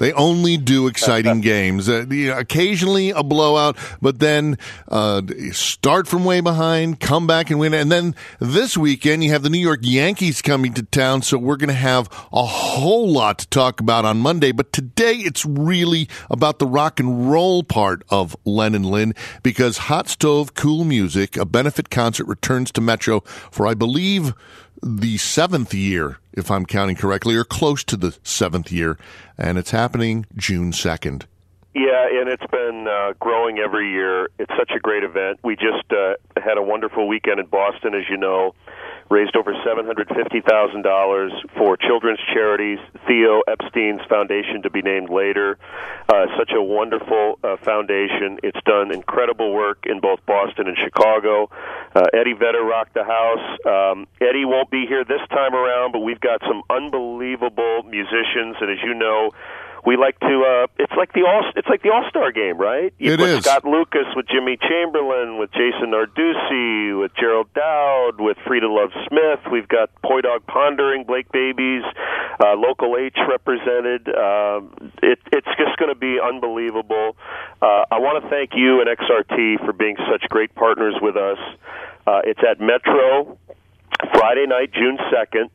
They 0.00 0.12
only 0.14 0.56
do 0.56 0.88
exciting 0.88 1.40
games. 1.40 1.88
Uh, 1.88 2.04
you 2.10 2.26
know, 2.26 2.38
occasionally 2.38 3.10
a 3.10 3.22
blowout, 3.22 3.78
but 4.02 4.18
then 4.18 4.58
uh, 4.88 5.22
start 5.52 6.08
from 6.08 6.24
way 6.24 6.40
behind, 6.40 6.98
come 6.98 7.28
back 7.28 7.48
and 7.48 7.60
win. 7.60 7.72
And 7.74 7.92
then 7.92 8.16
this 8.40 8.76
weekend 8.76 9.22
you 9.22 9.30
have 9.30 9.44
the 9.44 9.50
New 9.50 9.60
York 9.60 9.78
Yankees 9.82 10.42
coming 10.42 10.74
to 10.74 10.82
town, 10.82 11.22
so 11.22 11.38
we're 11.38 11.56
going 11.56 11.68
to 11.68 11.74
have 11.74 12.08
a 12.32 12.44
whole 12.44 13.08
lot 13.08 13.38
to 13.38 13.46
talk 13.46 13.78
about 13.78 14.04
on 14.04 14.18
Monday. 14.18 14.50
But 14.50 14.72
today 14.72 15.14
it's 15.14 15.46
really 15.46 16.08
about 16.28 16.58
the 16.58 16.66
rock 16.66 16.98
and 16.98 17.30
roll 17.30 17.62
part 17.62 18.02
of 18.08 18.34
Len 18.44 18.74
and 18.74 18.86
Lin 18.86 19.14
because 19.44 19.78
Hot 19.78 20.08
Stove 20.08 20.54
Cool 20.54 20.82
Music, 20.82 21.36
a 21.36 21.44
benefit 21.44 21.88
concert, 21.88 22.26
returns 22.26 22.72
to 22.72 22.80
Metro 22.80 23.20
for 23.20 23.64
I 23.68 23.74
believe 23.74 24.34
the 24.82 25.18
seventh 25.18 25.74
year, 25.74 26.18
if 26.32 26.50
I'm 26.50 26.66
counting 26.66 26.96
correctly, 26.96 27.36
or 27.36 27.44
close 27.44 27.84
to 27.84 27.96
the 27.96 28.16
seventh 28.22 28.70
year, 28.72 28.98
and 29.38 29.58
it's 29.58 29.70
happening 29.70 30.26
June 30.36 30.72
2nd. 30.72 31.24
Yeah, 31.74 32.06
and 32.20 32.28
it's 32.28 32.46
been 32.52 32.86
uh, 32.88 33.14
growing 33.18 33.58
every 33.58 33.90
year. 33.90 34.28
It's 34.38 34.52
such 34.56 34.70
a 34.76 34.78
great 34.78 35.02
event. 35.02 35.40
We 35.42 35.56
just 35.56 35.90
uh, 35.90 36.14
had 36.40 36.56
a 36.56 36.62
wonderful 36.62 37.08
weekend 37.08 37.40
in 37.40 37.46
Boston, 37.46 37.94
as 37.94 38.04
you 38.08 38.16
know 38.16 38.54
raised 39.10 39.36
over 39.36 39.52
$750,000 39.52 41.50
for 41.56 41.76
children's 41.76 42.20
charities, 42.32 42.78
Theo 43.06 43.42
Epstein's 43.46 44.00
foundation 44.08 44.62
to 44.62 44.70
be 44.70 44.82
named 44.82 45.10
later. 45.10 45.58
Uh, 46.08 46.26
such 46.38 46.52
a 46.56 46.62
wonderful 46.62 47.38
uh, 47.42 47.56
foundation. 47.58 48.38
It's 48.42 48.58
done 48.64 48.92
incredible 48.92 49.52
work 49.52 49.84
in 49.86 50.00
both 50.00 50.24
Boston 50.26 50.68
and 50.68 50.76
Chicago. 50.76 51.50
Uh, 51.94 52.04
Eddie 52.12 52.32
Vedder 52.32 52.62
rocked 52.62 52.94
the 52.94 53.04
house. 53.04 53.58
Um, 53.66 54.06
Eddie 54.20 54.44
won't 54.44 54.70
be 54.70 54.86
here 54.86 55.04
this 55.04 55.20
time 55.30 55.54
around, 55.54 55.92
but 55.92 56.00
we've 56.00 56.20
got 56.20 56.40
some 56.42 56.62
unbelievable 56.70 57.82
musicians, 57.84 58.56
and 58.60 58.70
as 58.70 58.78
you 58.82 58.94
know, 58.94 59.32
we 59.86 59.96
like 59.96 60.18
to 60.20 60.44
uh 60.44 60.66
it's 60.78 60.92
like 60.96 61.12
the 61.12 61.20
all 61.22 61.44
it's 61.56 61.68
like 61.68 61.82
the 61.82 61.90
all-star 61.90 62.32
game 62.32 62.56
right? 62.58 62.92
You 62.98 63.12
it 63.12 63.20
is. 63.20 63.44
scott 63.44 63.64
lucas 63.64 64.06
with 64.16 64.26
jimmy 64.28 64.56
Chamberlin, 64.56 65.38
with 65.38 65.50
jason 65.52 65.92
narducy 65.92 66.98
with 66.98 67.12
gerald 67.18 67.52
dowd 67.54 68.18
with 68.20 68.36
freda 68.46 68.68
love 68.68 68.90
smith. 69.08 69.40
We've 69.52 69.68
got 69.68 69.90
poi 70.02 70.20
dog 70.22 70.46
pondering 70.46 71.04
blake 71.04 71.30
babies 71.32 71.82
uh 72.40 72.54
local 72.54 72.96
h 72.96 73.16
represented. 73.28 74.08
Um 74.08 74.72
it 75.02 75.18
it's 75.32 75.52
just 75.58 75.76
going 75.78 75.92
to 75.92 75.98
be 75.98 76.18
unbelievable. 76.20 77.16
Uh 77.62 77.84
i 77.90 77.98
want 77.98 78.22
to 78.22 78.30
thank 78.30 78.50
you 78.54 78.80
and 78.80 78.88
xrt 78.88 79.64
for 79.64 79.72
being 79.72 79.96
such 80.10 80.28
great 80.30 80.54
partners 80.54 80.94
with 81.02 81.16
us. 81.16 81.38
Uh 82.06 82.20
it's 82.24 82.40
at 82.48 82.60
metro 82.60 83.38
friday 84.12 84.46
night 84.46 84.70
june 84.72 84.98
2nd 85.12 85.48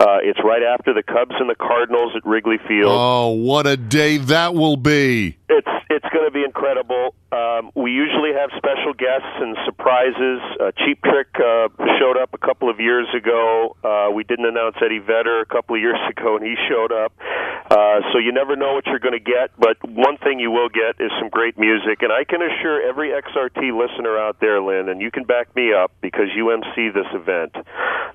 uh, 0.00 0.16
it's 0.22 0.40
right 0.42 0.62
after 0.62 0.94
the 0.94 1.02
Cubs 1.02 1.34
and 1.38 1.50
the 1.50 1.54
Cardinals 1.54 2.12
at 2.16 2.24
Wrigley 2.24 2.56
Field. 2.66 2.90
Oh, 2.90 3.28
what 3.28 3.66
a 3.66 3.76
day 3.76 4.16
that 4.16 4.54
will 4.54 4.78
be! 4.78 5.36
It's 5.48 5.68
it's 5.90 6.06
going 6.12 6.24
to 6.24 6.30
be 6.30 6.42
incredible. 6.42 7.14
Um, 7.32 7.70
we 7.74 7.90
usually 7.92 8.32
have 8.32 8.50
special 8.56 8.94
guests 8.94 9.36
and 9.36 9.56
surprises. 9.66 10.40
Uh, 10.58 10.72
Cheap 10.84 11.02
Trick 11.02 11.28
uh, 11.36 11.68
showed 12.00 12.16
up 12.16 12.32
a 12.32 12.38
couple 12.38 12.70
of 12.70 12.80
years 12.80 13.06
ago. 13.14 13.76
Uh, 13.84 14.10
we 14.10 14.24
didn't 14.24 14.46
announce 14.46 14.76
Eddie 14.82 15.00
Vedder 15.00 15.40
a 15.40 15.46
couple 15.46 15.76
of 15.76 15.82
years 15.82 15.98
ago, 16.10 16.36
and 16.36 16.44
he 16.46 16.54
showed 16.68 16.92
up. 16.92 17.12
Uh, 17.70 18.00
so 18.12 18.18
you 18.18 18.32
never 18.32 18.56
know 18.56 18.74
what 18.74 18.84
you're 18.86 18.98
going 18.98 19.16
to 19.16 19.20
get, 19.20 19.50
but 19.56 19.76
one 19.88 20.18
thing 20.18 20.40
you 20.40 20.50
will 20.50 20.68
get 20.68 20.98
is 20.98 21.12
some 21.20 21.28
great 21.28 21.56
music. 21.56 22.02
And 22.02 22.12
I 22.12 22.24
can 22.24 22.42
assure 22.42 22.82
every 22.82 23.10
XRT 23.10 23.70
listener 23.70 24.18
out 24.18 24.40
there, 24.40 24.60
Lin, 24.60 24.88
and 24.88 25.00
you 25.00 25.12
can 25.12 25.22
back 25.22 25.54
me 25.54 25.72
up 25.72 25.92
because 26.00 26.26
you 26.34 26.50
MC 26.50 26.90
this 26.90 27.06
event, 27.12 27.54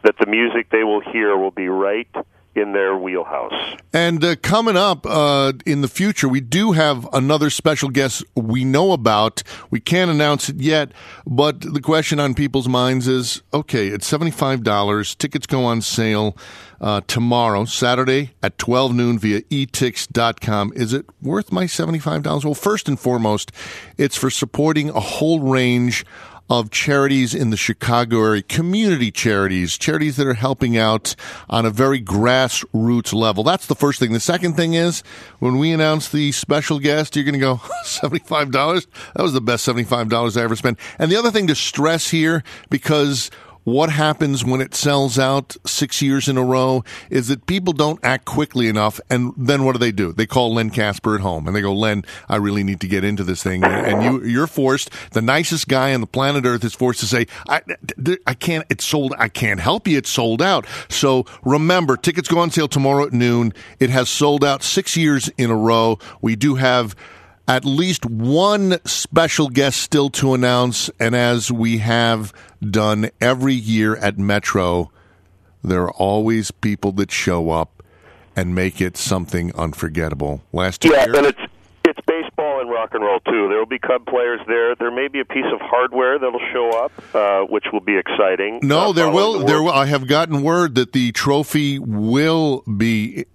that 0.03 0.15
the 0.19 0.25
music 0.25 0.69
they 0.71 0.83
will 0.83 0.99
hear 0.99 1.37
will 1.37 1.51
be 1.51 1.69
right 1.69 2.13
in 2.55 2.71
their 2.71 2.95
wheelhouse. 2.97 3.53
And 3.93 4.23
uh, 4.23 4.35
coming 4.37 4.77
up 4.77 5.05
uh, 5.05 5.53
in 5.65 5.81
the 5.81 5.87
future, 5.87 6.27
we 6.27 6.41
do 6.41 6.71
have 6.71 7.07
another 7.13 7.49
special 7.49 7.89
guest 7.89 8.23
we 8.35 8.63
know 8.63 8.93
about. 8.93 9.43
We 9.69 9.79
can't 9.79 10.09
announce 10.09 10.49
it 10.49 10.61
yet, 10.61 10.91
but 11.27 11.61
the 11.61 11.81
question 11.81 12.19
on 12.19 12.33
people's 12.33 12.67
minds 12.67 13.07
is 13.07 13.41
okay, 13.53 13.87
it's 13.89 14.09
$75. 14.09 15.17
Tickets 15.17 15.45
go 15.45 15.65
on 15.65 15.81
sale 15.81 16.37
uh, 16.79 17.01
tomorrow, 17.07 17.65
Saturday 17.65 18.33
at 18.41 18.57
12 18.57 18.93
noon 18.93 19.19
via 19.19 19.41
etix.com. 19.43 20.73
Is 20.75 20.93
it 20.93 21.05
worth 21.21 21.51
my 21.51 21.65
$75? 21.65 22.45
Well, 22.45 22.53
first 22.53 22.87
and 22.87 22.99
foremost, 22.99 23.51
it's 23.97 24.17
for 24.17 24.29
supporting 24.29 24.89
a 24.89 24.99
whole 24.99 25.39
range 25.41 26.05
of 26.49 26.69
charities 26.69 27.33
in 27.33 27.49
the 27.49 27.57
Chicago 27.57 28.23
area, 28.23 28.41
community 28.43 29.11
charities, 29.11 29.77
charities 29.77 30.17
that 30.17 30.27
are 30.27 30.35
helping 30.35 30.77
out 30.77 31.15
on 31.49 31.65
a 31.65 31.69
very 31.69 32.01
grassroots 32.01 33.13
level. 33.13 33.43
That's 33.43 33.65
the 33.65 33.75
first 33.75 33.99
thing. 33.99 34.13
The 34.13 34.19
second 34.19 34.53
thing 34.55 34.73
is 34.75 35.01
when 35.39 35.57
we 35.57 35.71
announce 35.71 36.09
the 36.09 36.31
special 36.31 36.79
guest, 36.79 37.15
you're 37.15 37.25
going 37.25 37.33
to 37.33 37.39
go, 37.39 37.55
$75? 37.83 38.87
That 39.15 39.23
was 39.23 39.33
the 39.33 39.41
best 39.41 39.67
$75 39.67 40.37
I 40.37 40.43
ever 40.43 40.55
spent. 40.55 40.79
And 40.99 41.11
the 41.11 41.17
other 41.17 41.31
thing 41.31 41.47
to 41.47 41.55
stress 41.55 42.09
here, 42.09 42.43
because 42.69 43.31
what 43.65 43.89
happens 43.89 44.45
when 44.45 44.61
it 44.61 44.73
sells 44.73 45.19
out 45.19 45.57
six 45.65 46.01
years 46.01 46.29
in 46.29 46.37
a 46.37 46.43
row 46.43 46.83
is 47.09 47.27
that 47.27 47.47
people 47.47 47.73
don't 47.73 47.99
act 48.03 48.23
quickly 48.23 48.67
enough. 48.67 49.01
And 49.09 49.33
then 49.35 49.65
what 49.65 49.73
do 49.73 49.79
they 49.79 49.91
do? 49.91 50.13
They 50.13 50.27
call 50.27 50.53
Len 50.53 50.69
Kasper 50.69 51.15
at 51.15 51.21
home 51.21 51.47
and 51.47 51.55
they 51.55 51.61
go, 51.61 51.73
Len, 51.73 52.05
I 52.29 52.37
really 52.37 52.63
need 52.63 52.79
to 52.81 52.87
get 52.87 53.03
into 53.03 53.23
this 53.23 53.41
thing. 53.43 53.63
And 53.63 54.03
you, 54.03 54.23
you're 54.23 54.47
forced, 54.47 54.91
the 55.11 55.21
nicest 55.21 55.67
guy 55.67 55.93
on 55.93 56.01
the 56.01 56.07
planet 56.07 56.45
earth 56.45 56.63
is 56.63 56.75
forced 56.75 56.99
to 56.99 57.07
say, 57.07 57.25
I, 57.49 57.61
I 58.27 58.35
can't, 58.35 58.65
it's 58.69 58.85
sold, 58.85 59.15
I 59.17 59.29
can't 59.29 59.59
help 59.59 59.87
you. 59.87 59.97
It's 59.97 60.11
sold 60.11 60.43
out. 60.43 60.67
So 60.87 61.25
remember, 61.43 61.97
tickets 61.97 62.27
go 62.27 62.39
on 62.39 62.51
sale 62.51 62.67
tomorrow 62.67 63.07
at 63.07 63.13
noon. 63.13 63.51
It 63.79 63.89
has 63.89 64.09
sold 64.09 64.43
out 64.43 64.61
six 64.61 64.95
years 64.95 65.29
in 65.39 65.49
a 65.49 65.55
row. 65.55 65.97
We 66.21 66.35
do 66.35 66.55
have 66.55 66.95
at 67.47 67.65
least 67.65 68.05
one 68.05 68.79
special 68.85 69.49
guest 69.49 69.79
still 69.79 70.09
to 70.11 70.33
announce. 70.33 70.89
And 70.99 71.15
as 71.15 71.51
we 71.51 71.79
have 71.79 72.33
done 72.61 73.09
every 73.21 73.53
year 73.53 73.95
at 73.97 74.17
Metro, 74.17 74.91
there 75.63 75.83
are 75.83 75.93
always 75.93 76.51
people 76.51 76.91
that 76.93 77.11
show 77.11 77.51
up 77.51 77.83
and 78.35 78.53
make 78.53 78.81
it 78.81 78.97
something 78.97 79.55
unforgettable. 79.55 80.41
Last 80.51 80.83
yeah, 80.83 81.05
year, 81.05 81.15
and 81.15 81.27
it's 81.27 81.39
it's 81.39 81.44
baseball 81.44 81.44
and 81.44 81.44
rock 82.85 82.93
and 82.93 83.03
roll 83.03 83.19
too. 83.21 83.47
There 83.49 83.57
will 83.57 83.65
be 83.65 83.79
Cub 83.79 84.05
players 84.05 84.39
there. 84.47 84.75
There 84.75 84.91
may 84.91 85.07
be 85.07 85.19
a 85.19 85.25
piece 85.25 85.45
of 85.51 85.59
hardware 85.61 86.19
that'll 86.19 86.39
show 86.53 86.69
up, 86.71 86.91
uh, 87.15 87.41
which 87.45 87.65
will 87.73 87.79
be 87.79 87.97
exciting. 87.97 88.59
no, 88.61 88.89
Uh, 88.89 88.91
there 88.93 89.09
will. 89.09 89.39
the 89.39 89.45
There, 89.45 89.63
will, 89.63 89.71
I 89.71 89.85
have 89.87 90.07
gotten 90.07 90.41
word 90.43 90.75
that 90.75 90.91
the 90.93 91.11
trophy 91.11 91.79
will 91.79 92.63
be 92.77 93.25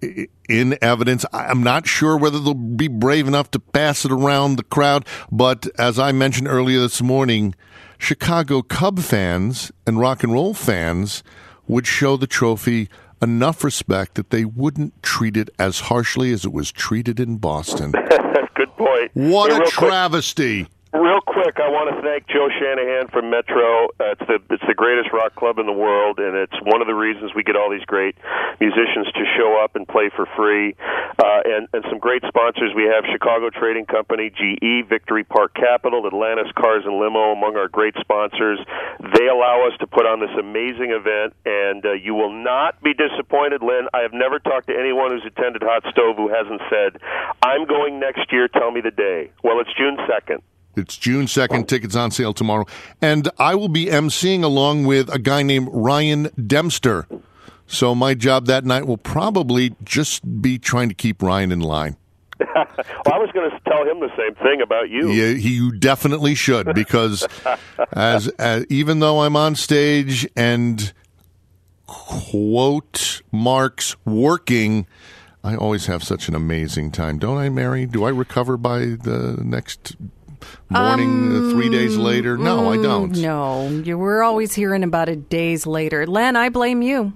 in 0.47 0.77
evidence. 0.81 1.25
I'm 1.33 1.63
not 1.63 1.87
sure 1.87 2.17
whether 2.17 2.39
they'll 2.39 2.53
be 2.53 2.87
brave 2.87 3.27
enough 3.27 3.51
to 3.51 3.59
pass 3.59 4.05
it 4.05 4.11
around 4.11 4.55
the 4.55 4.63
crowd, 4.63 5.05
but 5.31 5.67
as 5.77 5.99
I 5.99 6.11
mentioned 6.11 6.47
earlier 6.47 6.79
this 6.79 7.01
morning, 7.01 7.55
Chicago 7.97 8.61
Cub 8.61 8.99
fans 8.99 9.71
and 9.85 9.99
rock 9.99 10.23
and 10.23 10.33
roll 10.33 10.53
fans 10.53 11.23
would 11.67 11.85
show 11.87 12.17
the 12.17 12.27
trophy 12.27 12.89
enough 13.21 13.63
respect 13.63 14.15
that 14.15 14.29
they 14.29 14.45
wouldn't 14.45 15.01
treat 15.03 15.37
it 15.37 15.49
as 15.59 15.81
harshly 15.81 16.31
as 16.31 16.45
it 16.45 16.51
was 16.53 16.71
treated 16.71 17.19
in 17.19 17.37
Boston. 17.37 17.91
Good 18.55 18.75
point. 18.77 19.11
What 19.13 19.49
Hey, 19.51 19.55
a 19.57 19.59
real 19.59 19.71
quick- 19.71 19.89
travesty! 19.89 20.67
Real 21.11 21.19
quick, 21.27 21.59
I 21.59 21.67
want 21.67 21.91
to 21.91 21.99
thank 21.99 22.23
Joe 22.31 22.47
Shanahan 22.47 23.11
from 23.11 23.27
Metro. 23.27 23.91
Uh, 23.99 24.15
it's 24.15 24.23
the 24.31 24.39
it's 24.47 24.63
the 24.63 24.73
greatest 24.73 25.11
rock 25.11 25.35
club 25.35 25.59
in 25.59 25.67
the 25.67 25.75
world, 25.75 26.23
and 26.23 26.39
it's 26.39 26.55
one 26.63 26.79
of 26.79 26.87
the 26.87 26.95
reasons 26.95 27.35
we 27.35 27.43
get 27.43 27.59
all 27.59 27.67
these 27.67 27.83
great 27.83 28.15
musicians 28.63 29.11
to 29.11 29.23
show 29.35 29.59
up 29.59 29.75
and 29.75 29.83
play 29.83 30.07
for 30.15 30.23
free. 30.39 30.71
Uh, 31.19 31.43
and 31.43 31.67
and 31.75 31.83
some 31.91 31.99
great 31.99 32.23
sponsors. 32.23 32.71
We 32.71 32.87
have 32.87 33.03
Chicago 33.11 33.51
Trading 33.51 33.91
Company, 33.91 34.31
GE, 34.31 34.87
Victory 34.87 35.27
Park 35.27 35.51
Capital, 35.51 36.07
Atlantis 36.07 36.47
Cars 36.55 36.87
and 36.87 36.95
Limo, 36.95 37.35
among 37.35 37.59
our 37.59 37.67
great 37.67 37.99
sponsors. 37.99 38.63
They 39.11 39.27
allow 39.27 39.67
us 39.67 39.75
to 39.83 39.91
put 39.91 40.07
on 40.07 40.23
this 40.23 40.31
amazing 40.39 40.95
event, 40.95 41.35
and 41.43 41.83
uh, 41.83 41.99
you 41.99 42.15
will 42.15 42.31
not 42.31 42.79
be 42.79 42.95
disappointed, 42.95 43.59
Lin. 43.59 43.91
I 43.91 44.07
have 44.07 44.15
never 44.15 44.39
talked 44.39 44.71
to 44.71 44.79
anyone 44.79 45.11
who's 45.11 45.27
attended 45.27 45.59
Hot 45.59 45.83
Stove 45.91 46.15
who 46.15 46.31
hasn't 46.31 46.63
said, 46.71 47.03
"I'm 47.43 47.67
going 47.67 47.99
next 47.99 48.31
year. 48.31 48.47
Tell 48.47 48.71
me 48.71 48.79
the 48.79 48.95
day." 48.95 49.35
Well, 49.43 49.59
it's 49.59 49.75
June 49.75 49.99
second. 50.07 50.39
It's 50.75 50.97
June 50.97 51.25
2nd. 51.25 51.67
Tickets 51.67 51.95
on 51.95 52.11
sale 52.11 52.33
tomorrow. 52.33 52.65
And 53.01 53.29
I 53.37 53.55
will 53.55 53.69
be 53.69 53.85
emceeing 53.85 54.43
along 54.43 54.85
with 54.85 55.13
a 55.13 55.19
guy 55.19 55.43
named 55.43 55.69
Ryan 55.71 56.29
Dempster. 56.47 57.07
So 57.67 57.95
my 57.95 58.13
job 58.13 58.47
that 58.47 58.65
night 58.65 58.85
will 58.85 58.97
probably 58.97 59.75
just 59.83 60.41
be 60.41 60.59
trying 60.59 60.89
to 60.89 60.95
keep 60.95 61.21
Ryan 61.21 61.51
in 61.51 61.61
line. 61.61 61.95
well, 62.39 62.65
I 63.13 63.17
was 63.17 63.29
going 63.33 63.49
to 63.49 63.59
tell 63.69 63.85
him 63.85 63.99
the 63.99 64.11
same 64.17 64.35
thing 64.35 64.61
about 64.61 64.89
you. 64.89 65.11
Yeah, 65.11 65.33
he, 65.33 65.55
you 65.55 65.71
definitely 65.71 66.35
should 66.35 66.73
because 66.73 67.25
as, 67.93 68.27
as 68.29 68.65
even 68.69 68.99
though 68.99 69.21
I'm 69.21 69.35
on 69.35 69.55
stage 69.55 70.27
and 70.35 70.91
quote 71.85 73.21
marks 73.31 73.95
working, 74.05 74.87
I 75.43 75.55
always 75.55 75.85
have 75.85 76.03
such 76.03 76.27
an 76.27 76.35
amazing 76.35 76.91
time, 76.91 77.19
don't 77.19 77.37
I, 77.37 77.49
Mary? 77.49 77.85
Do 77.85 78.03
I 78.03 78.09
recover 78.09 78.57
by 78.57 78.79
the 78.79 79.39
next 79.43 79.95
morning, 80.69 81.49
uh, 81.49 81.51
three 81.51 81.69
days 81.69 81.97
later? 81.97 82.37
No, 82.37 82.71
I 82.71 82.77
don't. 82.77 83.15
No, 83.17 83.67
you 83.67 83.97
were 83.97 84.23
always 84.23 84.53
hearing 84.53 84.83
about 84.83 85.09
it 85.09 85.29
days 85.29 85.65
later. 85.65 86.05
Len, 86.07 86.35
I 86.35 86.49
blame 86.49 86.81
you. 86.81 87.13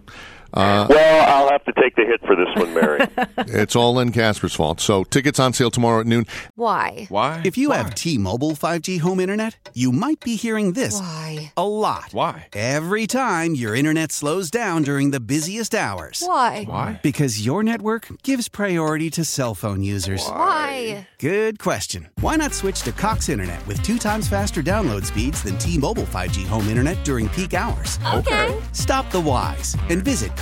Uh, 0.56 0.88
well, 0.90 1.30
I'll 1.44 1.50
have 1.52 1.63
to 1.66 1.74
take 1.74 1.96
the 1.96 2.06
hit 2.06 2.22
for 2.25 2.36
this 2.36 2.48
one, 2.56 2.74
Mary. 2.74 3.06
It's 3.48 3.75
all 3.75 3.94
Len 3.96 4.12
Kasper's 4.12 4.56
fault. 4.56 4.80
So 4.80 5.04
tickets 5.04 5.40
on 5.40 5.54
sale 5.54 5.69
tomorrow 5.72 6.02
at 6.02 6.07
noon. 6.07 6.25
Why? 6.56 7.06
Why? 7.10 7.42
If 7.46 7.57
you 7.57 7.72
have 7.72 7.94
T-Mobile 7.94 8.52
5G 8.52 9.00
home 9.00 9.19
internet, 9.19 9.69
you 9.74 9.92
might 9.92 10.19
be 10.19 10.36
hearing 10.36 10.74
this 10.74 11.00
Why? 11.00 11.54
a 11.56 11.68
lot. 11.68 12.10
Why? 12.12 12.48
Every 12.54 13.07
time 13.07 13.56
your 13.56 13.75
internet 13.75 14.12
slows 14.12 14.50
down 14.50 14.81
during 14.81 15.12
the 15.12 15.19
busiest 15.19 15.75
hours. 15.75 16.24
Why? 16.25 16.63
Why? 16.66 17.00
Because 17.04 17.46
your 17.46 17.62
network 17.63 18.07
gives 18.24 18.50
priority 18.50 19.10
to 19.12 19.24
cell 19.25 19.54
phone 19.54 19.81
users. 19.81 20.25
Why? 20.28 21.07
Good 21.19 21.60
question. 21.60 22.10
Why 22.19 22.36
not 22.36 22.54
switch 22.54 22.81
to 22.84 22.92
Cox 22.92 23.30
Internet 23.30 23.66
with 23.68 23.81
two 23.84 23.98
times 23.98 24.28
faster 24.28 24.63
download 24.63 25.06
speeds 25.06 25.44
than 25.44 25.57
T-Mobile 25.57 26.04
5G 26.04 26.46
home 26.48 26.68
internet 26.68 27.04
during 27.06 27.30
peak 27.30 27.54
hours? 27.54 28.00
Okay. 28.13 28.60
Stop 28.72 29.12
the 29.12 29.22
whys 29.22 29.75
and 29.90 30.04
visit 30.04 30.36